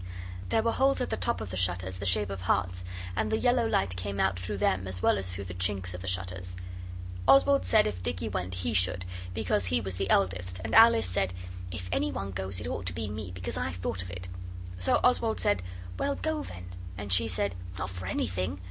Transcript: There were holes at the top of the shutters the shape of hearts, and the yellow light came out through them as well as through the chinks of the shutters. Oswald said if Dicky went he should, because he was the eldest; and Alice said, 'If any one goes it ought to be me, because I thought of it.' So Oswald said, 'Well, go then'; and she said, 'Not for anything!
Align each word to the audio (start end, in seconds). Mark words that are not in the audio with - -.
There 0.49 0.63
were 0.63 0.71
holes 0.71 0.99
at 0.99 1.11
the 1.11 1.15
top 1.15 1.41
of 1.41 1.51
the 1.51 1.55
shutters 1.57 1.99
the 1.99 2.07
shape 2.07 2.31
of 2.31 2.41
hearts, 2.41 2.83
and 3.15 3.31
the 3.31 3.37
yellow 3.37 3.67
light 3.67 3.95
came 3.95 4.19
out 4.19 4.39
through 4.39 4.57
them 4.57 4.87
as 4.87 5.03
well 5.03 5.15
as 5.19 5.29
through 5.31 5.43
the 5.43 5.53
chinks 5.53 5.93
of 5.93 6.01
the 6.01 6.07
shutters. 6.07 6.55
Oswald 7.27 7.67
said 7.67 7.85
if 7.85 8.01
Dicky 8.01 8.27
went 8.27 8.55
he 8.55 8.73
should, 8.73 9.05
because 9.35 9.65
he 9.67 9.79
was 9.79 9.97
the 9.97 10.09
eldest; 10.09 10.59
and 10.63 10.73
Alice 10.73 11.05
said, 11.07 11.35
'If 11.71 11.87
any 11.91 12.11
one 12.11 12.31
goes 12.31 12.59
it 12.59 12.65
ought 12.67 12.87
to 12.87 12.93
be 12.93 13.07
me, 13.09 13.29
because 13.31 13.57
I 13.57 13.71
thought 13.73 14.01
of 14.01 14.09
it.' 14.09 14.27
So 14.75 14.99
Oswald 15.03 15.39
said, 15.39 15.61
'Well, 15.99 16.15
go 16.15 16.41
then'; 16.41 16.73
and 16.97 17.13
she 17.13 17.27
said, 17.27 17.53
'Not 17.77 17.91
for 17.91 18.07
anything! 18.07 18.59